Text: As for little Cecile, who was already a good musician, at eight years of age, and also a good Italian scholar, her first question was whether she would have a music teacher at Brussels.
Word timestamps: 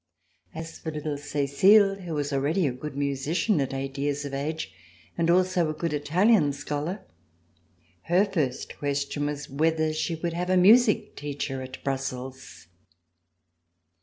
As 0.55 0.79
for 0.79 0.89
little 0.91 1.15
Cecile, 1.19 1.93
who 1.97 2.15
was 2.15 2.33
already 2.33 2.65
a 2.65 2.71
good 2.71 2.97
musician, 2.97 3.61
at 3.61 3.71
eight 3.71 3.99
years 3.99 4.25
of 4.25 4.33
age, 4.33 4.73
and 5.15 5.29
also 5.29 5.69
a 5.69 5.75
good 5.75 5.93
Italian 5.93 6.53
scholar, 6.53 7.05
her 8.05 8.25
first 8.25 8.79
question 8.79 9.27
was 9.27 9.47
whether 9.47 9.93
she 9.93 10.15
would 10.15 10.33
have 10.33 10.49
a 10.49 10.57
music 10.57 11.15
teacher 11.15 11.61
at 11.61 11.83
Brussels. 11.83 12.65